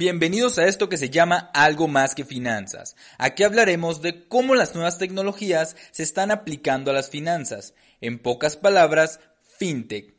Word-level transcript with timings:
Bienvenidos 0.00 0.58
a 0.58 0.64
esto 0.64 0.88
que 0.88 0.96
se 0.96 1.10
llama 1.10 1.50
Algo 1.52 1.86
más 1.86 2.14
que 2.14 2.24
finanzas. 2.24 2.96
Aquí 3.18 3.42
hablaremos 3.42 4.00
de 4.00 4.26
cómo 4.28 4.54
las 4.54 4.74
nuevas 4.74 4.96
tecnologías 4.96 5.76
se 5.90 6.02
están 6.02 6.30
aplicando 6.30 6.90
a 6.90 6.94
las 6.94 7.10
finanzas. 7.10 7.74
En 8.00 8.18
pocas 8.18 8.56
palabras, 8.56 9.20
fintech. 9.58 10.14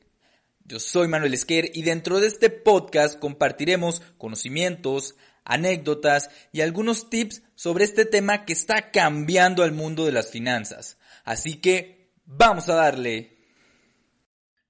Yo 0.66 0.80
soy 0.80 1.08
Manuel 1.08 1.34
Esquer 1.34 1.72
y 1.74 1.82
dentro 1.82 2.20
de 2.20 2.28
este 2.28 2.52
podcast 2.52 3.18
compartiremos 3.18 4.04
conocimientos, 4.20 5.16
anécdotas 5.46 6.30
y 6.52 6.62
algunos 6.62 7.10
tips 7.10 7.42
sobre 7.56 7.84
este 7.84 8.06
tema 8.06 8.46
que 8.46 8.54
está 8.54 8.92
cambiando 8.92 9.64
al 9.64 9.72
mundo 9.72 10.06
de 10.06 10.12
las 10.12 10.30
finanzas. 10.30 11.00
Así 11.24 11.56
que, 11.56 12.14
vamos 12.26 12.70
a 12.70 12.76
darle. 12.76 13.36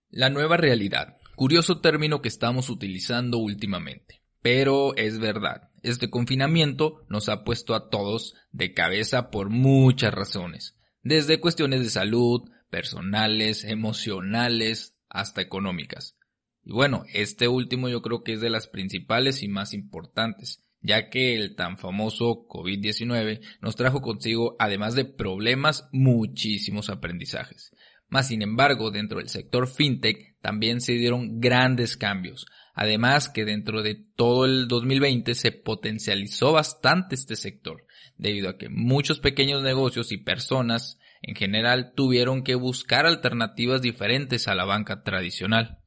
La 0.09 0.29
nueva 0.29 0.55
realidad. 0.55 1.17
Curioso 1.35 1.81
término 1.81 2.21
que 2.21 2.29
estamos 2.29 2.69
utilizando 2.69 3.39
últimamente. 3.39 4.20
Pero 4.41 4.95
es 4.95 5.19
verdad, 5.19 5.69
este 5.83 6.09
confinamiento 6.09 7.05
nos 7.09 7.29
ha 7.29 7.43
puesto 7.43 7.75
a 7.75 7.89
todos 7.89 8.35
de 8.51 8.73
cabeza 8.73 9.29
por 9.29 9.49
muchas 9.49 10.13
razones, 10.13 10.77
desde 11.03 11.39
cuestiones 11.39 11.81
de 11.81 11.89
salud, 11.89 12.49
personales, 12.69 13.63
emocionales, 13.63 14.95
hasta 15.09 15.41
económicas. 15.41 16.17
Y 16.63 16.71
bueno, 16.73 17.03
este 17.13 17.47
último 17.47 17.89
yo 17.89 18.01
creo 18.01 18.23
que 18.23 18.33
es 18.33 18.41
de 18.41 18.49
las 18.49 18.67
principales 18.67 19.43
y 19.43 19.47
más 19.47 19.73
importantes, 19.73 20.63
ya 20.81 21.09
que 21.09 21.35
el 21.35 21.55
tan 21.55 21.77
famoso 21.77 22.47
COVID-19 22.47 23.41
nos 23.61 23.75
trajo 23.75 24.01
consigo, 24.01 24.55
además 24.59 24.95
de 24.95 25.05
problemas, 25.05 25.87
muchísimos 25.91 26.89
aprendizajes. 26.89 27.75
Más 28.09 28.27
sin 28.27 28.41
embargo, 28.41 28.91
dentro 28.91 29.19
del 29.19 29.29
sector 29.29 29.67
fintech 29.67 30.37
también 30.41 30.81
se 30.81 30.93
dieron 30.93 31.39
grandes 31.39 31.97
cambios, 31.97 32.45
Además 32.73 33.29
que 33.29 33.45
dentro 33.45 33.83
de 33.83 33.95
todo 34.15 34.45
el 34.45 34.67
2020 34.67 35.35
se 35.35 35.51
potencializó 35.51 36.53
bastante 36.53 37.15
este 37.15 37.35
sector, 37.35 37.85
debido 38.17 38.49
a 38.49 38.57
que 38.57 38.69
muchos 38.69 39.19
pequeños 39.19 39.61
negocios 39.61 40.11
y 40.11 40.17
personas 40.17 40.99
en 41.21 41.35
general 41.35 41.93
tuvieron 41.95 42.43
que 42.43 42.55
buscar 42.55 43.05
alternativas 43.05 43.81
diferentes 43.81 44.47
a 44.47 44.55
la 44.55 44.65
banca 44.65 45.03
tradicional. 45.03 45.79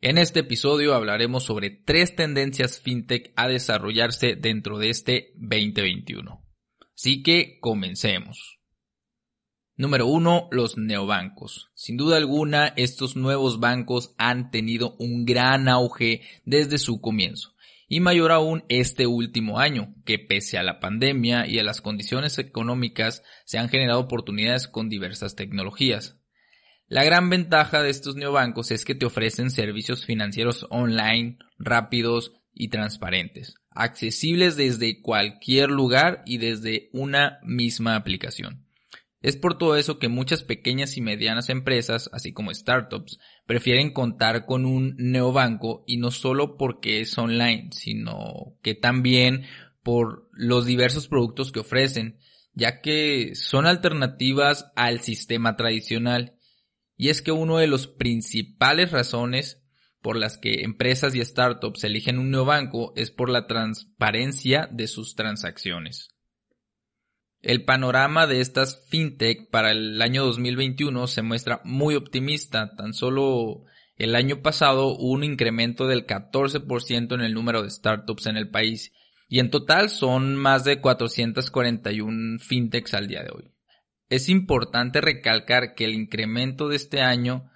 En 0.00 0.18
este 0.18 0.40
episodio 0.40 0.94
hablaremos 0.94 1.44
sobre 1.44 1.70
tres 1.70 2.14
tendencias 2.14 2.80
fintech 2.80 3.32
a 3.34 3.48
desarrollarse 3.48 4.36
dentro 4.36 4.78
de 4.78 4.90
este 4.90 5.32
2021. 5.36 6.42
Así 6.94 7.22
que 7.22 7.58
comencemos. 7.60 8.55
Número 9.78 10.06
uno, 10.06 10.48
los 10.52 10.78
neobancos. 10.78 11.70
Sin 11.74 11.98
duda 11.98 12.16
alguna, 12.16 12.72
estos 12.76 13.14
nuevos 13.14 13.60
bancos 13.60 14.14
han 14.16 14.50
tenido 14.50 14.96
un 14.98 15.26
gran 15.26 15.68
auge 15.68 16.22
desde 16.46 16.78
su 16.78 17.02
comienzo. 17.02 17.54
Y 17.86 18.00
mayor 18.00 18.32
aún 18.32 18.64
este 18.70 19.06
último 19.06 19.58
año, 19.58 19.94
que 20.06 20.18
pese 20.18 20.56
a 20.56 20.62
la 20.62 20.80
pandemia 20.80 21.46
y 21.46 21.58
a 21.58 21.62
las 21.62 21.82
condiciones 21.82 22.38
económicas, 22.38 23.22
se 23.44 23.58
han 23.58 23.68
generado 23.68 24.00
oportunidades 24.00 24.66
con 24.66 24.88
diversas 24.88 25.36
tecnologías. 25.36 26.18
La 26.88 27.04
gran 27.04 27.28
ventaja 27.28 27.82
de 27.82 27.90
estos 27.90 28.16
neobancos 28.16 28.70
es 28.70 28.84
que 28.84 28.94
te 28.94 29.04
ofrecen 29.06 29.50
servicios 29.50 30.06
financieros 30.06 30.66
online, 30.70 31.36
rápidos 31.58 32.32
y 32.54 32.68
transparentes, 32.68 33.56
accesibles 33.70 34.56
desde 34.56 35.02
cualquier 35.02 35.70
lugar 35.70 36.22
y 36.24 36.38
desde 36.38 36.88
una 36.92 37.40
misma 37.42 37.94
aplicación. 37.94 38.65
Es 39.22 39.36
por 39.36 39.58
todo 39.58 39.76
eso 39.76 39.98
que 39.98 40.08
muchas 40.08 40.44
pequeñas 40.44 40.96
y 40.96 41.00
medianas 41.00 41.48
empresas, 41.48 42.10
así 42.12 42.32
como 42.32 42.52
startups, 42.52 43.18
prefieren 43.46 43.92
contar 43.92 44.46
con 44.46 44.66
un 44.66 44.94
neobanco 44.98 45.84
y 45.86 45.96
no 45.96 46.10
solo 46.10 46.56
porque 46.56 47.00
es 47.00 47.16
online, 47.16 47.70
sino 47.72 48.56
que 48.62 48.74
también 48.74 49.46
por 49.82 50.28
los 50.32 50.66
diversos 50.66 51.08
productos 51.08 51.50
que 51.50 51.60
ofrecen, 51.60 52.18
ya 52.52 52.80
que 52.80 53.34
son 53.34 53.66
alternativas 53.66 54.70
al 54.76 55.00
sistema 55.00 55.56
tradicional. 55.56 56.36
Y 56.96 57.08
es 57.08 57.22
que 57.22 57.32
uno 57.32 57.58
de 57.58 57.66
los 57.66 57.86
principales 57.86 58.90
razones 58.90 59.62
por 60.02 60.16
las 60.16 60.38
que 60.38 60.62
empresas 60.62 61.14
y 61.14 61.24
startups 61.24 61.84
eligen 61.84 62.18
un 62.18 62.30
neobanco 62.30 62.92
es 62.96 63.10
por 63.10 63.28
la 63.28 63.46
transparencia 63.46 64.68
de 64.70 64.86
sus 64.86 65.14
transacciones. 65.14 66.15
El 67.46 67.62
panorama 67.62 68.26
de 68.26 68.40
estas 68.40 68.84
fintech 68.88 69.48
para 69.50 69.70
el 69.70 70.02
año 70.02 70.24
2021 70.24 71.06
se 71.06 71.22
muestra 71.22 71.60
muy 71.62 71.94
optimista. 71.94 72.74
Tan 72.74 72.92
solo 72.92 73.62
el 73.94 74.16
año 74.16 74.42
pasado 74.42 74.88
hubo 74.88 75.12
un 75.12 75.22
incremento 75.22 75.86
del 75.86 76.08
14% 76.08 77.14
en 77.14 77.20
el 77.20 77.34
número 77.34 77.62
de 77.62 77.70
startups 77.70 78.26
en 78.26 78.36
el 78.36 78.50
país 78.50 78.92
y 79.28 79.38
en 79.38 79.50
total 79.50 79.90
son 79.90 80.34
más 80.34 80.64
de 80.64 80.80
441 80.80 82.40
fintechs 82.40 82.94
al 82.94 83.06
día 83.06 83.22
de 83.22 83.30
hoy. 83.30 83.52
Es 84.08 84.28
importante 84.28 85.00
recalcar 85.00 85.76
que 85.76 85.84
el 85.84 85.94
incremento 85.94 86.66
de 86.66 86.74
este 86.74 87.00
año, 87.00 87.48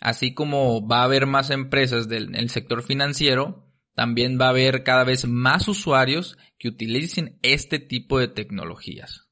así 0.00 0.34
como 0.34 0.86
va 0.86 1.00
a 1.00 1.04
haber 1.04 1.24
más 1.24 1.48
empresas 1.48 2.10
del 2.10 2.50
sector 2.50 2.82
financiero, 2.82 3.63
también 3.94 4.38
va 4.40 4.46
a 4.46 4.50
haber 4.50 4.82
cada 4.82 5.04
vez 5.04 5.26
más 5.26 5.68
usuarios 5.68 6.36
que 6.58 6.68
utilicen 6.68 7.38
este 7.42 7.78
tipo 7.78 8.18
de 8.18 8.28
tecnologías. 8.28 9.28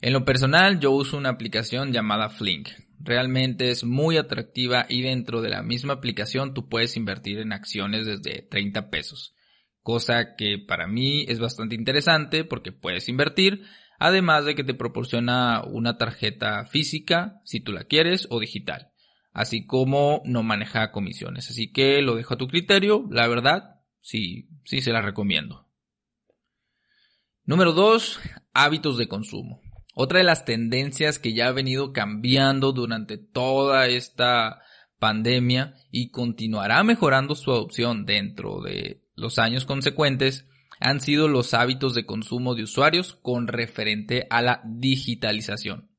En 0.00 0.12
lo 0.12 0.24
personal 0.24 0.78
yo 0.78 0.92
uso 0.92 1.16
una 1.16 1.30
aplicación 1.30 1.92
llamada 1.92 2.28
Flink. 2.28 2.68
Realmente 3.00 3.70
es 3.70 3.84
muy 3.84 4.16
atractiva 4.16 4.86
y 4.88 5.02
dentro 5.02 5.40
de 5.40 5.48
la 5.48 5.62
misma 5.62 5.94
aplicación 5.94 6.54
tú 6.54 6.68
puedes 6.68 6.96
invertir 6.96 7.38
en 7.38 7.52
acciones 7.52 8.06
desde 8.06 8.42
30 8.42 8.90
pesos. 8.90 9.34
Cosa 9.82 10.36
que 10.36 10.58
para 10.58 10.86
mí 10.86 11.24
es 11.28 11.40
bastante 11.40 11.74
interesante 11.74 12.44
porque 12.44 12.72
puedes 12.72 13.08
invertir, 13.08 13.62
además 13.98 14.44
de 14.44 14.54
que 14.54 14.64
te 14.64 14.74
proporciona 14.74 15.62
una 15.64 15.96
tarjeta 15.96 16.64
física 16.66 17.40
si 17.44 17.60
tú 17.60 17.72
la 17.72 17.84
quieres 17.84 18.26
o 18.30 18.38
digital 18.38 18.92
así 19.32 19.66
como 19.66 20.22
no 20.24 20.42
maneja 20.42 20.90
comisiones. 20.90 21.50
Así 21.50 21.72
que 21.72 22.02
lo 22.02 22.14
dejo 22.14 22.34
a 22.34 22.38
tu 22.38 22.48
criterio, 22.48 23.06
la 23.10 23.28
verdad, 23.28 23.80
sí, 24.00 24.48
sí 24.64 24.80
se 24.80 24.92
la 24.92 25.02
recomiendo. 25.02 25.66
Número 27.44 27.72
2, 27.72 28.20
hábitos 28.52 28.98
de 28.98 29.08
consumo. 29.08 29.62
Otra 29.94 30.18
de 30.18 30.24
las 30.24 30.44
tendencias 30.44 31.18
que 31.18 31.34
ya 31.34 31.48
ha 31.48 31.52
venido 31.52 31.92
cambiando 31.92 32.72
durante 32.72 33.16
toda 33.16 33.88
esta 33.88 34.60
pandemia 34.98 35.74
y 35.90 36.10
continuará 36.10 36.82
mejorando 36.84 37.34
su 37.34 37.50
adopción 37.50 38.04
dentro 38.04 38.60
de 38.60 39.02
los 39.14 39.38
años 39.38 39.64
consecuentes 39.64 40.46
han 40.80 41.00
sido 41.00 41.28
los 41.28 41.54
hábitos 41.54 41.94
de 41.94 42.06
consumo 42.06 42.54
de 42.54 42.62
usuarios 42.62 43.14
con 43.22 43.48
referente 43.48 44.26
a 44.30 44.42
la 44.42 44.62
digitalización. 44.64 45.90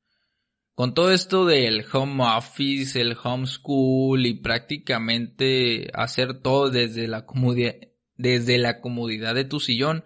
Con 0.79 0.93
todo 0.93 1.11
esto 1.11 1.45
del 1.45 1.83
home 1.91 2.23
office, 2.23 3.01
el 3.01 3.17
homeschool 3.21 4.25
y 4.25 4.35
prácticamente 4.35 5.91
hacer 5.93 6.39
todo 6.39 6.69
desde 6.69 7.09
la 7.09 7.25
comodidad, 7.25 7.75
desde 8.15 8.57
la 8.57 8.79
comodidad 8.79 9.35
de 9.35 9.43
tu 9.43 9.59
sillón, 9.59 10.05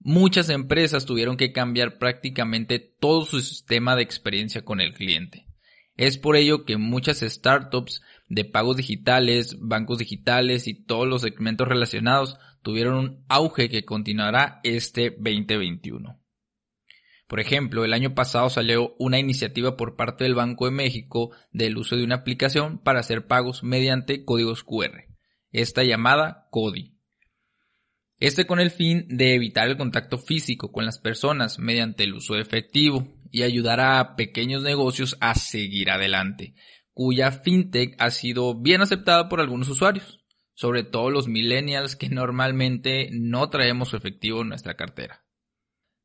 muchas 0.00 0.50
empresas 0.50 1.06
tuvieron 1.06 1.38
que 1.38 1.50
cambiar 1.50 1.96
prácticamente 1.96 2.78
todo 2.78 3.24
su 3.24 3.40
sistema 3.40 3.96
de 3.96 4.02
experiencia 4.02 4.66
con 4.66 4.82
el 4.82 4.92
cliente. 4.92 5.46
Es 5.96 6.18
por 6.18 6.36
ello 6.36 6.66
que 6.66 6.76
muchas 6.76 7.20
startups 7.20 8.02
de 8.28 8.44
pagos 8.44 8.76
digitales, 8.76 9.56
bancos 9.60 9.96
digitales 9.96 10.68
y 10.68 10.74
todos 10.74 11.08
los 11.08 11.22
segmentos 11.22 11.66
relacionados 11.66 12.36
tuvieron 12.60 12.98
un 12.98 13.24
auge 13.30 13.70
que 13.70 13.86
continuará 13.86 14.60
este 14.62 15.08
2021. 15.08 16.21
Por 17.32 17.40
ejemplo, 17.40 17.82
el 17.86 17.94
año 17.94 18.14
pasado 18.14 18.50
salió 18.50 18.94
una 18.98 19.18
iniciativa 19.18 19.74
por 19.74 19.96
parte 19.96 20.24
del 20.24 20.34
Banco 20.34 20.66
de 20.66 20.70
México 20.70 21.30
del 21.50 21.78
uso 21.78 21.96
de 21.96 22.04
una 22.04 22.16
aplicación 22.16 22.76
para 22.76 23.00
hacer 23.00 23.26
pagos 23.26 23.62
mediante 23.62 24.26
códigos 24.26 24.62
QR, 24.62 25.06
esta 25.50 25.82
llamada 25.82 26.48
CODI. 26.50 26.94
Este 28.18 28.46
con 28.46 28.60
el 28.60 28.70
fin 28.70 29.06
de 29.08 29.34
evitar 29.34 29.66
el 29.66 29.78
contacto 29.78 30.18
físico 30.18 30.72
con 30.72 30.84
las 30.84 30.98
personas 30.98 31.58
mediante 31.58 32.04
el 32.04 32.12
uso 32.12 32.34
de 32.34 32.42
efectivo 32.42 33.08
y 33.30 33.44
ayudar 33.44 33.80
a 33.80 34.14
pequeños 34.14 34.62
negocios 34.62 35.16
a 35.22 35.34
seguir 35.34 35.90
adelante, 35.90 36.54
cuya 36.92 37.30
fintech 37.30 37.94
ha 37.98 38.10
sido 38.10 38.60
bien 38.60 38.82
aceptada 38.82 39.30
por 39.30 39.40
algunos 39.40 39.70
usuarios, 39.70 40.20
sobre 40.52 40.84
todo 40.84 41.08
los 41.08 41.28
millennials 41.28 41.96
que 41.96 42.10
normalmente 42.10 43.08
no 43.10 43.48
traemos 43.48 43.94
efectivo 43.94 44.42
en 44.42 44.50
nuestra 44.50 44.74
cartera. 44.74 45.24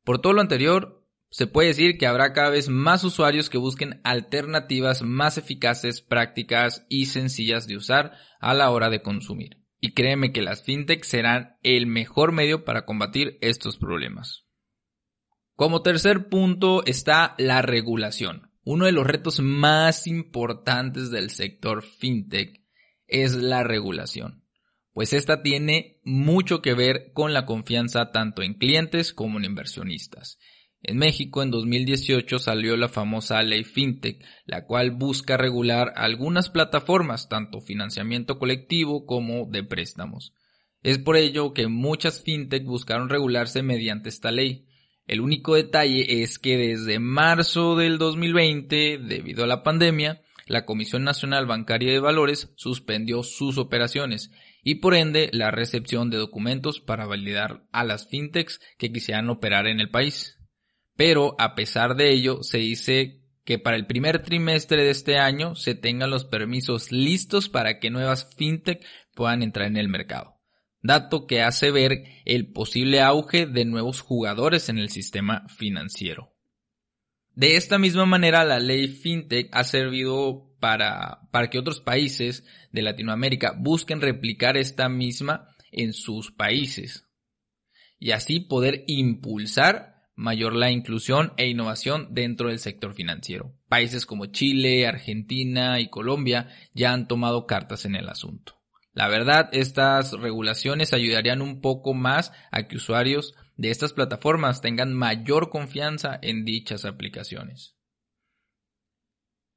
Por 0.04 0.22
todo 0.22 0.32
lo 0.32 0.40
anterior, 0.40 0.97
se 1.30 1.46
puede 1.46 1.68
decir 1.68 1.98
que 1.98 2.06
habrá 2.06 2.32
cada 2.32 2.50
vez 2.50 2.68
más 2.68 3.04
usuarios 3.04 3.50
que 3.50 3.58
busquen 3.58 4.00
alternativas 4.04 5.02
más 5.02 5.38
eficaces, 5.38 6.00
prácticas 6.00 6.86
y 6.88 7.06
sencillas 7.06 7.66
de 7.66 7.76
usar 7.76 8.12
a 8.40 8.54
la 8.54 8.70
hora 8.70 8.90
de 8.90 9.02
consumir. 9.02 9.64
Y 9.80 9.92
créeme 9.92 10.32
que 10.32 10.42
las 10.42 10.62
fintech 10.62 11.04
serán 11.04 11.56
el 11.62 11.86
mejor 11.86 12.32
medio 12.32 12.64
para 12.64 12.84
combatir 12.84 13.38
estos 13.40 13.76
problemas. 13.76 14.46
Como 15.54 15.82
tercer 15.82 16.28
punto 16.28 16.84
está 16.86 17.34
la 17.38 17.62
regulación. 17.62 18.50
Uno 18.64 18.86
de 18.86 18.92
los 18.92 19.06
retos 19.06 19.40
más 19.40 20.06
importantes 20.06 21.10
del 21.10 21.30
sector 21.30 21.82
fintech 21.82 22.64
es 23.06 23.34
la 23.34 23.62
regulación 23.64 24.48
pues 24.98 25.12
esta 25.12 25.42
tiene 25.42 26.00
mucho 26.02 26.60
que 26.60 26.74
ver 26.74 27.12
con 27.14 27.32
la 27.32 27.46
confianza 27.46 28.10
tanto 28.10 28.42
en 28.42 28.54
clientes 28.54 29.12
como 29.12 29.38
en 29.38 29.44
inversionistas. 29.44 30.40
En 30.82 30.96
México 30.98 31.42
en 31.42 31.50
2018 31.50 32.38
salió 32.38 32.76
la 32.76 32.88
famosa 32.88 33.42
ley 33.42 33.64
FinTech, 33.64 34.24
la 34.46 34.64
cual 34.64 34.92
busca 34.92 35.36
regular 35.36 35.92
algunas 35.96 36.50
plataformas, 36.50 37.28
tanto 37.28 37.60
financiamiento 37.60 38.38
colectivo 38.38 39.04
como 39.04 39.46
de 39.46 39.64
préstamos. 39.64 40.34
Es 40.82 40.98
por 40.98 41.16
ello 41.16 41.52
que 41.52 41.66
muchas 41.66 42.22
FinTech 42.22 42.64
buscaron 42.64 43.08
regularse 43.08 43.62
mediante 43.62 44.08
esta 44.08 44.30
ley. 44.30 44.66
El 45.06 45.20
único 45.20 45.56
detalle 45.56 46.22
es 46.22 46.38
que 46.38 46.56
desde 46.56 47.00
marzo 47.00 47.74
del 47.74 47.98
2020, 47.98 48.98
debido 48.98 49.42
a 49.44 49.48
la 49.48 49.64
pandemia, 49.64 50.22
la 50.46 50.64
Comisión 50.64 51.02
Nacional 51.02 51.46
Bancaria 51.46 51.92
de 51.92 52.00
Valores 52.00 52.52
suspendió 52.56 53.22
sus 53.22 53.58
operaciones 53.58 54.30
y 54.62 54.76
por 54.76 54.94
ende 54.94 55.28
la 55.32 55.50
recepción 55.50 56.08
de 56.10 56.18
documentos 56.18 56.80
para 56.80 57.06
validar 57.06 57.64
a 57.72 57.84
las 57.84 58.08
fintechs 58.08 58.60
que 58.78 58.92
quisieran 58.92 59.28
operar 59.28 59.66
en 59.66 59.80
el 59.80 59.90
país. 59.90 60.37
Pero 60.98 61.36
a 61.38 61.54
pesar 61.54 61.94
de 61.94 62.10
ello, 62.10 62.42
se 62.42 62.58
dice 62.58 63.22
que 63.44 63.60
para 63.60 63.76
el 63.76 63.86
primer 63.86 64.20
trimestre 64.24 64.82
de 64.82 64.90
este 64.90 65.16
año 65.16 65.54
se 65.54 65.76
tengan 65.76 66.10
los 66.10 66.24
permisos 66.24 66.90
listos 66.90 67.48
para 67.48 67.78
que 67.78 67.88
nuevas 67.88 68.34
fintech 68.36 68.84
puedan 69.14 69.44
entrar 69.44 69.68
en 69.68 69.76
el 69.76 69.88
mercado. 69.88 70.40
Dato 70.82 71.28
que 71.28 71.40
hace 71.40 71.70
ver 71.70 72.02
el 72.24 72.50
posible 72.50 73.00
auge 73.00 73.46
de 73.46 73.64
nuevos 73.64 74.00
jugadores 74.00 74.68
en 74.70 74.78
el 74.78 74.90
sistema 74.90 75.46
financiero. 75.56 76.34
De 77.36 77.54
esta 77.54 77.78
misma 77.78 78.04
manera, 78.04 78.44
la 78.44 78.58
ley 78.58 78.88
FinTech 78.88 79.50
ha 79.52 79.62
servido 79.62 80.56
para, 80.58 81.28
para 81.30 81.48
que 81.48 81.60
otros 81.60 81.78
países 81.78 82.44
de 82.72 82.82
Latinoamérica 82.82 83.54
busquen 83.56 84.00
replicar 84.00 84.56
esta 84.56 84.88
misma 84.88 85.54
en 85.70 85.92
sus 85.92 86.32
países 86.32 87.04
y 88.00 88.10
así 88.10 88.40
poder 88.40 88.82
impulsar 88.88 89.97
mayor 90.18 90.54
la 90.54 90.70
inclusión 90.72 91.32
e 91.36 91.46
innovación 91.46 92.08
dentro 92.10 92.48
del 92.48 92.58
sector 92.58 92.92
financiero. 92.92 93.54
Países 93.68 94.04
como 94.04 94.26
Chile, 94.26 94.86
Argentina 94.86 95.78
y 95.78 95.88
Colombia 95.88 96.48
ya 96.74 96.92
han 96.92 97.06
tomado 97.06 97.46
cartas 97.46 97.84
en 97.84 97.94
el 97.94 98.08
asunto. 98.08 98.60
La 98.92 99.06
verdad, 99.06 99.48
estas 99.52 100.12
regulaciones 100.12 100.92
ayudarían 100.92 101.40
un 101.40 101.60
poco 101.60 101.94
más 101.94 102.32
a 102.50 102.66
que 102.66 102.76
usuarios 102.76 103.34
de 103.56 103.70
estas 103.70 103.92
plataformas 103.92 104.60
tengan 104.60 104.92
mayor 104.92 105.50
confianza 105.50 106.18
en 106.20 106.44
dichas 106.44 106.84
aplicaciones. 106.84 107.76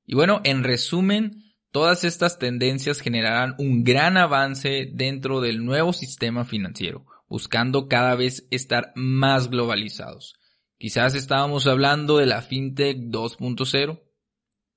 Y 0.06 0.14
bueno, 0.14 0.42
en 0.44 0.64
resumen, 0.64 1.56
todas 1.72 2.04
estas 2.04 2.38
tendencias 2.38 3.00
generarán 3.00 3.56
un 3.58 3.84
gran 3.84 4.16
avance 4.16 4.92
dentro 4.94 5.42
del 5.42 5.66
nuevo 5.66 5.92
sistema 5.92 6.46
financiero, 6.46 7.08
buscando 7.28 7.88
cada 7.88 8.14
vez 8.14 8.48
estar 8.52 8.92
más 8.96 9.50
globalizados. 9.50 10.36
Quizás 10.82 11.14
estábamos 11.14 11.68
hablando 11.68 12.18
de 12.18 12.26
la 12.26 12.42
FinTech 12.42 12.98
2.0, 12.98 14.02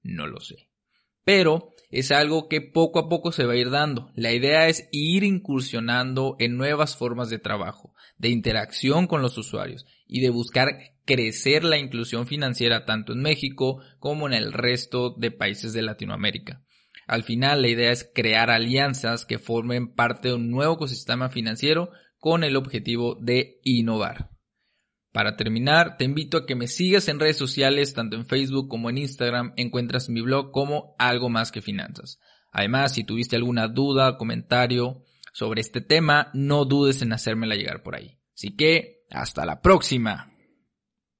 no 0.02 0.26
lo 0.26 0.38
sé. 0.38 0.68
Pero 1.24 1.72
es 1.88 2.10
algo 2.10 2.46
que 2.46 2.60
poco 2.60 2.98
a 2.98 3.08
poco 3.08 3.32
se 3.32 3.46
va 3.46 3.54
a 3.54 3.56
ir 3.56 3.70
dando. 3.70 4.10
La 4.14 4.30
idea 4.30 4.68
es 4.68 4.86
ir 4.92 5.24
incursionando 5.24 6.36
en 6.40 6.58
nuevas 6.58 6.94
formas 6.94 7.30
de 7.30 7.38
trabajo, 7.38 7.94
de 8.18 8.28
interacción 8.28 9.06
con 9.06 9.22
los 9.22 9.38
usuarios 9.38 9.86
y 10.06 10.20
de 10.20 10.28
buscar 10.28 10.68
crecer 11.06 11.64
la 11.64 11.78
inclusión 11.78 12.26
financiera 12.26 12.84
tanto 12.84 13.14
en 13.14 13.22
México 13.22 13.80
como 13.98 14.26
en 14.26 14.34
el 14.34 14.52
resto 14.52 15.14
de 15.16 15.30
países 15.30 15.72
de 15.72 15.80
Latinoamérica. 15.80 16.62
Al 17.06 17.22
final 17.22 17.62
la 17.62 17.68
idea 17.68 17.92
es 17.92 18.10
crear 18.14 18.50
alianzas 18.50 19.24
que 19.24 19.38
formen 19.38 19.94
parte 19.94 20.28
de 20.28 20.34
un 20.34 20.50
nuevo 20.50 20.74
ecosistema 20.74 21.30
financiero 21.30 21.88
con 22.18 22.44
el 22.44 22.56
objetivo 22.56 23.16
de 23.22 23.58
innovar. 23.62 24.33
Para 25.14 25.36
terminar, 25.36 25.96
te 25.96 26.04
invito 26.04 26.36
a 26.36 26.44
que 26.44 26.56
me 26.56 26.66
sigas 26.66 27.06
en 27.06 27.20
redes 27.20 27.36
sociales, 27.36 27.94
tanto 27.94 28.16
en 28.16 28.26
Facebook 28.26 28.66
como 28.66 28.90
en 28.90 28.98
Instagram, 28.98 29.52
encuentras 29.56 30.08
mi 30.08 30.20
blog 30.22 30.50
como 30.50 30.96
algo 30.98 31.28
más 31.30 31.52
que 31.52 31.62
finanzas. 31.62 32.18
Además, 32.50 32.94
si 32.94 33.04
tuviste 33.04 33.36
alguna 33.36 33.68
duda 33.68 34.10
o 34.10 34.18
comentario 34.18 35.04
sobre 35.32 35.60
este 35.60 35.80
tema, 35.80 36.32
no 36.34 36.64
dudes 36.64 37.00
en 37.00 37.12
hacérmela 37.12 37.54
llegar 37.54 37.84
por 37.84 37.94
ahí. 37.94 38.18
Así 38.34 38.56
que, 38.56 39.04
hasta 39.08 39.46
la 39.46 39.60
próxima. 39.60 40.33